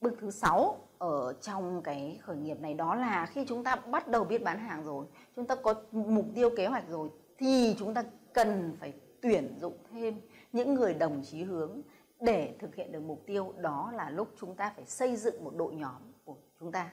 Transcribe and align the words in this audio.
Bước 0.00 0.14
thứ 0.20 0.30
sáu 0.30 0.76
ở 0.98 1.32
trong 1.40 1.82
cái 1.82 2.18
khởi 2.22 2.36
nghiệp 2.36 2.60
này 2.60 2.74
đó 2.74 2.94
là 2.94 3.26
khi 3.26 3.44
chúng 3.48 3.64
ta 3.64 3.76
bắt 3.76 4.08
đầu 4.08 4.24
biết 4.24 4.42
bán 4.42 4.58
hàng 4.58 4.84
rồi, 4.84 5.06
chúng 5.36 5.46
ta 5.46 5.54
có 5.54 5.74
mục 5.92 6.26
tiêu 6.34 6.50
kế 6.56 6.66
hoạch 6.66 6.88
rồi 6.88 7.08
thì 7.38 7.76
chúng 7.78 7.94
ta 7.94 8.04
cần 8.32 8.76
phải 8.80 8.92
tuyển 9.22 9.58
dụng 9.60 9.78
thêm 9.92 10.20
những 10.52 10.74
người 10.74 10.94
đồng 10.94 11.22
chí 11.22 11.42
hướng 11.42 11.80
để 12.20 12.54
thực 12.58 12.74
hiện 12.74 12.92
được 12.92 13.02
mục 13.02 13.22
tiêu. 13.26 13.54
Đó 13.58 13.92
là 13.94 14.10
lúc 14.10 14.28
chúng 14.40 14.54
ta 14.54 14.72
phải 14.76 14.84
xây 14.86 15.16
dựng 15.16 15.44
một 15.44 15.52
đội 15.56 15.74
nhóm 15.74 16.12
của 16.24 16.36
chúng 16.60 16.72
ta 16.72 16.90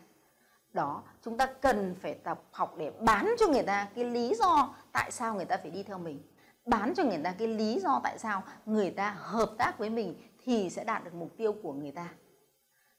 đó 0.73 1.03
chúng 1.21 1.37
ta 1.37 1.45
cần 1.61 1.95
phải 2.01 2.13
tập 2.13 2.41
học 2.51 2.75
để 2.77 2.91
bán 2.99 3.35
cho 3.39 3.47
người 3.47 3.63
ta 3.63 3.87
cái 3.95 4.03
lý 4.03 4.35
do 4.35 4.73
tại 4.91 5.11
sao 5.11 5.35
người 5.35 5.45
ta 5.45 5.57
phải 5.57 5.71
đi 5.71 5.83
theo 5.83 5.97
mình 5.97 6.21
bán 6.65 6.93
cho 6.95 7.03
người 7.03 7.19
ta 7.23 7.31
cái 7.31 7.47
lý 7.47 7.79
do 7.79 8.01
tại 8.03 8.19
sao 8.19 8.43
người 8.65 8.91
ta 8.91 9.15
hợp 9.17 9.51
tác 9.57 9.77
với 9.77 9.89
mình 9.89 10.15
thì 10.43 10.69
sẽ 10.69 10.83
đạt 10.83 11.03
được 11.03 11.13
mục 11.13 11.29
tiêu 11.37 11.55
của 11.63 11.73
người 11.73 11.91
ta 11.91 12.09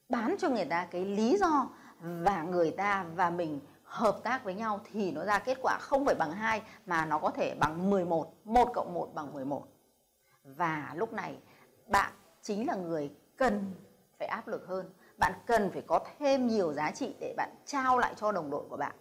bán 0.09 0.36
cho 0.38 0.48
người 0.48 0.64
ta 0.64 0.86
cái 0.90 1.04
lý 1.04 1.36
do 1.38 1.68
và 2.00 2.42
người 2.42 2.70
ta 2.70 3.04
và 3.14 3.30
mình 3.30 3.60
hợp 3.82 4.20
tác 4.24 4.45
với 4.45 4.54
nhau 4.54 4.80
thì 4.92 5.12
nó 5.12 5.24
ra 5.24 5.38
kết 5.38 5.59
quả 5.62 5.78
không 5.80 6.06
phải 6.06 6.14
bằng 6.14 6.32
2 6.32 6.62
mà 6.87 7.04
nó 7.04 7.18
có 7.18 7.30
thể 7.30 7.54
bằng 7.60 7.90
11, 7.90 8.32
1 8.45 8.68
cộng 8.74 8.95
1 8.95 9.14
bằng 9.14 9.32
11. 9.32 9.66
Và 10.45 10.92
lúc 10.95 11.12
này 11.12 11.37
bạn 11.87 12.12
chính 12.42 12.66
là 12.66 12.74
người 12.74 13.10
cần 13.37 13.74
phải 14.18 14.28
áp 14.28 14.48
lực 14.48 14.66
hơn. 14.66 14.92
Bạn 15.18 15.32
cần 15.46 15.70
phải 15.70 15.82
có 15.86 16.00
thêm 16.18 16.46
nhiều 16.46 16.72
giá 16.72 16.90
trị 16.90 17.14
để 17.20 17.34
bạn 17.36 17.54
trao 17.66 17.98
lại 17.98 18.14
cho 18.16 18.32
đồng 18.32 18.50
đội 18.50 18.64
của 18.68 18.76
bạn. 18.76 18.95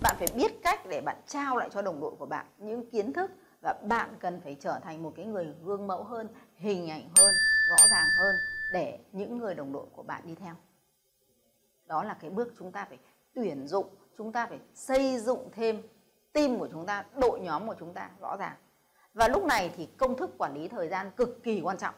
Bạn 0.00 0.16
phải 0.18 0.28
biết 0.34 0.52
cách 0.62 0.80
để 0.88 1.00
bạn 1.00 1.16
trao 1.26 1.56
lại 1.56 1.68
cho 1.72 1.82
đồng 1.82 2.00
đội 2.00 2.12
của 2.18 2.26
bạn 2.26 2.46
những 2.58 2.90
kiến 2.90 3.12
thức 3.12 3.30
và 3.62 3.74
bạn 3.88 4.16
cần 4.20 4.40
phải 4.40 4.56
trở 4.60 4.80
thành 4.82 5.02
một 5.02 5.12
cái 5.16 5.26
người 5.26 5.54
gương 5.64 5.86
mẫu 5.86 6.04
hơn, 6.04 6.28
hình 6.56 6.90
ảnh 6.90 7.08
hơn, 7.16 7.34
rõ 7.70 7.86
ràng 7.90 8.06
hơn 8.18 8.36
để 8.72 8.98
những 9.12 9.38
người 9.38 9.54
đồng 9.54 9.72
đội 9.72 9.86
của 9.92 10.02
bạn 10.02 10.22
đi 10.26 10.34
theo. 10.34 10.54
Đó 11.86 12.04
là 12.04 12.14
cái 12.20 12.30
bước 12.30 12.52
chúng 12.58 12.72
ta 12.72 12.86
phải 12.88 12.98
tuyển 13.34 13.66
dụng, 13.66 13.86
chúng 14.18 14.32
ta 14.32 14.46
phải 14.46 14.58
xây 14.74 15.18
dựng 15.18 15.48
thêm 15.52 15.82
team 16.32 16.58
của 16.58 16.68
chúng 16.72 16.86
ta, 16.86 17.04
đội 17.20 17.40
nhóm 17.40 17.66
của 17.66 17.76
chúng 17.78 17.94
ta 17.94 18.10
rõ 18.20 18.36
ràng. 18.36 18.56
Và 19.14 19.28
lúc 19.28 19.44
này 19.44 19.70
thì 19.76 19.86
công 19.86 20.16
thức 20.16 20.30
quản 20.38 20.54
lý 20.54 20.68
thời 20.68 20.88
gian 20.88 21.10
cực 21.10 21.42
kỳ 21.42 21.60
quan 21.60 21.78
trọng. 21.78 21.94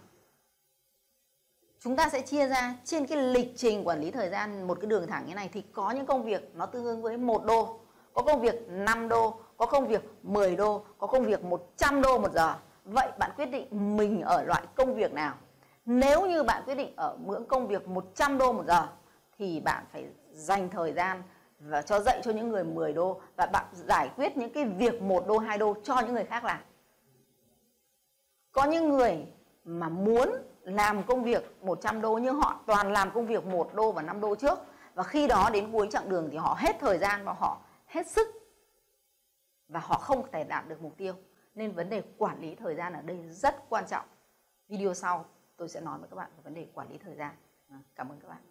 Chúng 1.82 1.96
ta 1.96 2.08
sẽ 2.08 2.22
chia 2.22 2.48
ra 2.48 2.74
trên 2.84 3.06
cái 3.06 3.18
lịch 3.22 3.52
trình 3.56 3.84
quản 3.84 4.00
lý 4.00 4.10
thời 4.10 4.30
gian 4.30 4.66
một 4.66 4.80
cái 4.80 4.86
đường 4.86 5.06
thẳng 5.06 5.26
như 5.26 5.34
này 5.34 5.50
thì 5.52 5.62
có 5.72 5.90
những 5.90 6.06
công 6.06 6.22
việc 6.22 6.50
nó 6.54 6.66
tương 6.66 6.84
đương 6.84 7.02
với 7.02 7.16
một 7.16 7.44
đô, 7.44 7.80
có 8.12 8.22
công 8.22 8.40
việc 8.40 8.54
5 8.68 9.08
đô, 9.08 9.40
có 9.56 9.66
công 9.66 9.86
việc 9.86 10.02
10 10.22 10.56
đô, 10.56 10.84
có 10.98 11.06
công 11.06 11.24
việc 11.24 11.44
100 11.44 12.02
đô 12.02 12.18
một 12.18 12.32
giờ. 12.32 12.54
Vậy 12.84 13.10
bạn 13.18 13.30
quyết 13.36 13.46
định 13.46 13.96
mình 13.96 14.20
ở 14.20 14.42
loại 14.42 14.62
công 14.74 14.94
việc 14.94 15.12
nào? 15.12 15.34
Nếu 15.84 16.26
như 16.26 16.42
bạn 16.42 16.62
quyết 16.66 16.74
định 16.74 16.92
ở 16.96 17.16
ngưỡng 17.26 17.44
công 17.44 17.66
việc 17.66 17.88
100 17.88 18.38
đô 18.38 18.52
một 18.52 18.64
giờ 18.66 18.86
thì 19.38 19.60
bạn 19.60 19.84
phải 19.92 20.06
dành 20.32 20.70
thời 20.70 20.92
gian 20.92 21.22
và 21.60 21.82
cho 21.82 22.00
dạy 22.00 22.20
cho 22.24 22.30
những 22.30 22.48
người 22.48 22.64
10 22.64 22.92
đô 22.92 23.20
và 23.36 23.46
bạn 23.46 23.66
giải 23.72 24.10
quyết 24.16 24.36
những 24.36 24.52
cái 24.52 24.64
việc 24.64 25.02
1 25.02 25.26
đô 25.26 25.38
2 25.38 25.58
đô 25.58 25.74
cho 25.84 26.00
những 26.00 26.14
người 26.14 26.24
khác 26.24 26.44
làm. 26.44 26.60
Có 28.52 28.64
những 28.64 28.88
người 28.88 29.26
mà 29.64 29.88
muốn 29.88 30.30
làm 30.62 31.02
công 31.02 31.22
việc 31.22 31.62
100 31.62 32.00
đô 32.00 32.18
nhưng 32.18 32.40
họ, 32.40 32.60
toàn 32.66 32.92
làm 32.92 33.10
công 33.10 33.26
việc 33.26 33.44
1 33.44 33.74
đô 33.74 33.92
và 33.92 34.02
5 34.02 34.20
đô 34.20 34.34
trước 34.34 34.58
và 34.94 35.02
khi 35.02 35.26
đó 35.26 35.50
đến 35.52 35.72
cuối 35.72 35.88
chặng 35.90 36.08
đường 36.08 36.28
thì 36.30 36.36
họ 36.36 36.56
hết 36.58 36.76
thời 36.80 36.98
gian 36.98 37.24
và 37.24 37.32
họ 37.32 37.60
hết 37.86 38.06
sức 38.06 38.28
và 39.68 39.80
họ 39.80 39.98
không 39.98 40.30
thể 40.32 40.44
đạt 40.44 40.68
được 40.68 40.82
mục 40.82 40.96
tiêu. 40.96 41.14
Nên 41.54 41.72
vấn 41.72 41.88
đề 41.88 42.02
quản 42.18 42.40
lý 42.40 42.54
thời 42.54 42.74
gian 42.74 42.92
ở 42.92 43.02
đây 43.02 43.22
rất 43.28 43.68
quan 43.68 43.84
trọng. 43.86 44.06
Video 44.68 44.94
sau 44.94 45.24
tôi 45.56 45.68
sẽ 45.68 45.80
nói 45.80 45.98
với 45.98 46.08
các 46.08 46.16
bạn 46.16 46.30
về 46.36 46.42
vấn 46.42 46.54
đề 46.54 46.66
quản 46.74 46.90
lý 46.90 46.98
thời 46.98 47.14
gian. 47.14 47.34
Vâng, 47.68 47.82
cảm 47.94 48.08
ơn 48.08 48.20
các 48.20 48.28
bạn. 48.28 48.42